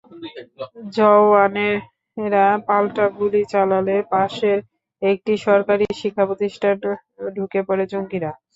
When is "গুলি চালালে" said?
3.17-3.95